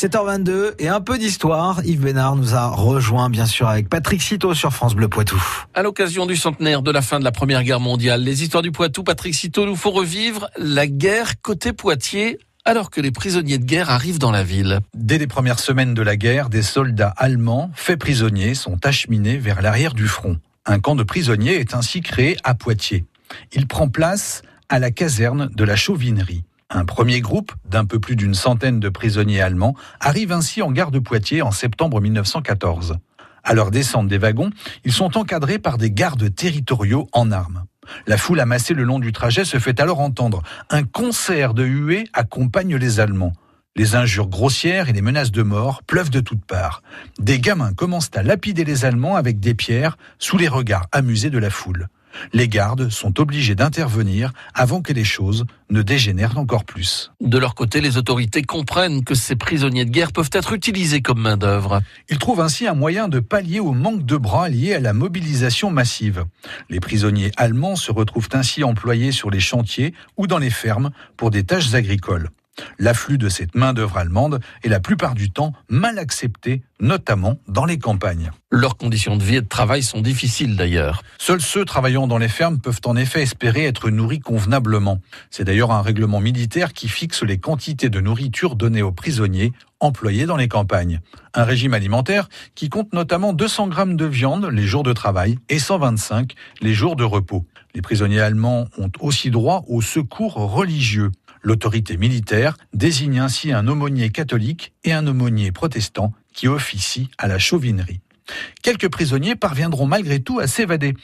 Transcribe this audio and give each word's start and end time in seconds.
7h22 0.00 0.76
et 0.78 0.88
un 0.88 1.02
peu 1.02 1.18
d'histoire. 1.18 1.84
Yves 1.84 2.00
Bénard 2.00 2.34
nous 2.34 2.54
a 2.54 2.68
rejoint 2.68 3.28
bien 3.28 3.44
sûr 3.44 3.68
avec 3.68 3.90
Patrick 3.90 4.22
Citeau 4.22 4.54
sur 4.54 4.72
France 4.72 4.94
Bleu 4.94 5.08
Poitou. 5.08 5.38
À 5.74 5.82
l'occasion 5.82 6.24
du 6.24 6.36
centenaire 6.36 6.80
de 6.80 6.90
la 6.90 7.02
fin 7.02 7.18
de 7.18 7.24
la 7.24 7.32
Première 7.32 7.62
Guerre 7.62 7.80
mondiale, 7.80 8.22
les 8.22 8.42
histoires 8.42 8.62
du 8.62 8.72
Poitou, 8.72 9.02
Patrick 9.02 9.34
Citeau 9.34 9.66
nous 9.66 9.76
faut 9.76 9.90
revivre 9.90 10.48
la 10.56 10.86
guerre 10.86 11.42
côté 11.42 11.74
Poitiers 11.74 12.38
alors 12.64 12.88
que 12.88 13.02
les 13.02 13.10
prisonniers 13.10 13.58
de 13.58 13.66
guerre 13.66 13.90
arrivent 13.90 14.18
dans 14.18 14.30
la 14.30 14.42
ville. 14.42 14.80
Dès 14.94 15.18
les 15.18 15.26
premières 15.26 15.58
semaines 15.58 15.92
de 15.92 16.00
la 16.00 16.16
guerre, 16.16 16.48
des 16.48 16.62
soldats 16.62 17.12
allemands 17.18 17.70
faits 17.74 18.00
prisonniers 18.00 18.54
sont 18.54 18.78
acheminés 18.86 19.36
vers 19.36 19.60
l'arrière 19.60 19.92
du 19.92 20.08
front. 20.08 20.38
Un 20.64 20.80
camp 20.80 20.94
de 20.94 21.02
prisonniers 21.02 21.60
est 21.60 21.74
ainsi 21.74 22.00
créé 22.00 22.38
à 22.42 22.54
Poitiers. 22.54 23.04
Il 23.52 23.66
prend 23.66 23.90
place 23.90 24.40
à 24.70 24.78
la 24.78 24.90
caserne 24.90 25.50
de 25.54 25.64
la 25.64 25.76
Chauvinerie. 25.76 26.44
Un 26.72 26.84
premier 26.84 27.20
groupe 27.20 27.52
d'un 27.68 27.84
peu 27.84 27.98
plus 27.98 28.14
d'une 28.14 28.34
centaine 28.34 28.78
de 28.78 28.88
prisonniers 28.88 29.40
allemands 29.40 29.74
arrive 29.98 30.30
ainsi 30.30 30.62
en 30.62 30.70
gare 30.70 30.92
de 30.92 31.00
Poitiers 31.00 31.42
en 31.42 31.50
septembre 31.50 32.00
1914. 32.00 32.98
À 33.42 33.54
leur 33.54 33.72
descente 33.72 34.06
des 34.06 34.18
wagons, 34.18 34.50
ils 34.84 34.92
sont 34.92 35.18
encadrés 35.18 35.58
par 35.58 35.78
des 35.78 35.90
gardes 35.90 36.32
territoriaux 36.32 37.08
en 37.12 37.32
armes. 37.32 37.64
La 38.06 38.16
foule 38.16 38.38
amassée 38.38 38.74
le 38.74 38.84
long 38.84 39.00
du 39.00 39.10
trajet 39.10 39.44
se 39.44 39.58
fait 39.58 39.80
alors 39.80 39.98
entendre. 39.98 40.42
Un 40.68 40.84
concert 40.84 41.54
de 41.54 41.64
huées 41.64 42.04
accompagne 42.12 42.76
les 42.76 43.00
Allemands. 43.00 43.32
Les 43.74 43.96
injures 43.96 44.28
grossières 44.28 44.88
et 44.88 44.92
les 44.92 45.02
menaces 45.02 45.32
de 45.32 45.42
mort 45.42 45.82
pleuvent 45.82 46.10
de 46.10 46.20
toutes 46.20 46.44
parts. 46.44 46.82
Des 47.18 47.40
gamins 47.40 47.72
commencent 47.72 48.10
à 48.14 48.22
lapider 48.22 48.64
les 48.64 48.84
Allemands 48.84 49.16
avec 49.16 49.40
des 49.40 49.54
pierres 49.54 49.96
sous 50.20 50.38
les 50.38 50.48
regards 50.48 50.86
amusés 50.92 51.30
de 51.30 51.38
la 51.38 51.50
foule. 51.50 51.88
Les 52.32 52.48
gardes 52.48 52.88
sont 52.88 53.20
obligés 53.20 53.54
d'intervenir 53.54 54.32
avant 54.54 54.82
que 54.82 54.92
les 54.92 55.04
choses 55.04 55.44
ne 55.70 55.82
dégénèrent 55.82 56.38
encore 56.38 56.64
plus. 56.64 57.12
De 57.20 57.38
leur 57.38 57.54
côté, 57.54 57.80
les 57.80 57.96
autorités 57.96 58.42
comprennent 58.42 59.04
que 59.04 59.14
ces 59.14 59.36
prisonniers 59.36 59.84
de 59.84 59.90
guerre 59.90 60.12
peuvent 60.12 60.30
être 60.32 60.52
utilisés 60.52 61.02
comme 61.02 61.20
main-d'œuvre. 61.20 61.80
Ils 62.08 62.18
trouvent 62.18 62.40
ainsi 62.40 62.66
un 62.66 62.74
moyen 62.74 63.08
de 63.08 63.20
pallier 63.20 63.60
au 63.60 63.72
manque 63.72 64.04
de 64.04 64.16
bras 64.16 64.48
lié 64.48 64.74
à 64.74 64.80
la 64.80 64.92
mobilisation 64.92 65.70
massive. 65.70 66.24
Les 66.68 66.80
prisonniers 66.80 67.32
allemands 67.36 67.76
se 67.76 67.92
retrouvent 67.92 68.28
ainsi 68.32 68.64
employés 68.64 69.12
sur 69.12 69.30
les 69.30 69.40
chantiers 69.40 69.94
ou 70.16 70.26
dans 70.26 70.38
les 70.38 70.50
fermes 70.50 70.90
pour 71.16 71.30
des 71.30 71.44
tâches 71.44 71.74
agricoles. 71.74 72.30
L'afflux 72.78 73.18
de 73.18 73.28
cette 73.28 73.54
main-d'œuvre 73.54 73.98
allemande 73.98 74.40
est 74.62 74.68
la 74.68 74.80
plupart 74.80 75.14
du 75.14 75.30
temps 75.30 75.52
mal 75.68 75.98
accepté, 75.98 76.62
notamment 76.80 77.38
dans 77.48 77.64
les 77.64 77.78
campagnes. 77.78 78.30
Leurs 78.50 78.76
conditions 78.76 79.16
de 79.16 79.22
vie 79.22 79.36
et 79.36 79.40
de 79.42 79.48
travail 79.48 79.82
sont 79.82 80.00
difficiles 80.00 80.56
d'ailleurs. 80.56 81.02
Seuls 81.18 81.40
ceux 81.40 81.64
travaillant 81.64 82.06
dans 82.06 82.18
les 82.18 82.28
fermes 82.28 82.58
peuvent 82.58 82.80
en 82.84 82.96
effet 82.96 83.22
espérer 83.22 83.64
être 83.64 83.90
nourris 83.90 84.20
convenablement. 84.20 85.00
C'est 85.30 85.44
d'ailleurs 85.44 85.70
un 85.70 85.82
règlement 85.82 86.20
militaire 86.20 86.72
qui 86.72 86.88
fixe 86.88 87.22
les 87.22 87.38
quantités 87.38 87.90
de 87.90 88.00
nourriture 88.00 88.56
données 88.56 88.82
aux 88.82 88.92
prisonniers 88.92 89.52
employés 89.80 90.26
dans 90.26 90.36
les 90.36 90.48
campagnes. 90.48 91.00
Un 91.34 91.44
régime 91.44 91.74
alimentaire 91.74 92.28
qui 92.54 92.68
compte 92.68 92.92
notamment 92.92 93.32
200 93.32 93.68
grammes 93.68 93.96
de 93.96 94.04
viande 94.04 94.46
les 94.46 94.66
jours 94.66 94.82
de 94.82 94.92
travail 94.92 95.38
et 95.48 95.58
125 95.58 96.34
les 96.60 96.74
jours 96.74 96.96
de 96.96 97.04
repos. 97.04 97.46
Les 97.74 97.82
prisonniers 97.82 98.20
allemands 98.20 98.66
ont 98.78 98.90
aussi 99.00 99.30
droit 99.30 99.64
au 99.68 99.80
secours 99.80 100.34
religieux. 100.34 101.12
L'autorité 101.42 101.96
militaire 101.96 102.56
désigne 102.74 103.18
ainsi 103.18 103.52
un 103.52 103.66
aumônier 103.66 104.10
catholique 104.10 104.72
et 104.84 104.92
un 104.92 105.06
aumônier 105.06 105.52
protestant 105.52 106.12
qui 106.32 106.48
officient 106.48 107.08
à 107.18 107.28
la 107.28 107.38
chauvinerie. 107.38 108.00
Quelques 108.62 108.88
prisonniers 108.88 109.36
parviendront 109.36 109.86
malgré 109.86 110.20
tout 110.20 110.38
à 110.38 110.46
s'évader. 110.46 110.94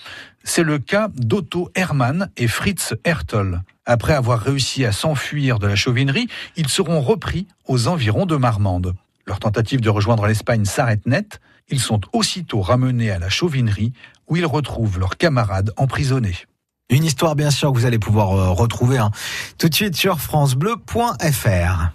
C'est 0.45 0.63
le 0.63 0.79
cas 0.79 1.09
d'Otto 1.17 1.71
Hermann 1.75 2.31
et 2.37 2.49
Fritz 2.49 2.95
Hertel. 3.05 3.63
Après 3.85 4.15
avoir 4.15 4.41
réussi 4.41 4.85
à 4.85 4.93
s'enfuir 4.93 5.59
de 5.59 5.67
la 5.67 5.77
chauvinerie, 5.77 6.29
ils 6.57 6.69
seront 6.69 7.01
repris 7.01 7.47
aux 7.67 7.89
environs 7.89 8.27
de 8.27 8.37
Marmande. 8.37 8.95
Leur 9.27 9.41
tentative 9.41 9.81
de 9.81 9.91
rejoindre 9.91 10.27
l'Espagne 10.27 10.65
s'arrête 10.65 11.07
net. 11.07 11.41
Ils 11.69 11.81
sont 11.81 12.01
aussitôt 12.13 12.61
ramenés 12.61 13.11
à 13.11 13.19
la 13.19 13.29
chauvinerie 13.29 13.93
où 14.29 14.37
ils 14.37 14.47
retrouvent 14.47 14.99
leurs 14.99 15.17
camarades 15.17 15.73
emprisonnés. 15.77 16.37
Une 16.89 17.03
histoire 17.05 17.35
bien 17.35 17.51
sûr 17.51 17.73
que 17.73 17.79
vous 17.79 17.85
allez 17.85 17.99
pouvoir 17.99 18.33
euh, 18.33 18.51
retrouver 18.51 18.99
hein. 18.99 19.11
tout 19.59 19.69
de 19.69 19.75
suite 19.75 19.97
sur 19.97 20.21
francebleu.fr. 20.21 21.91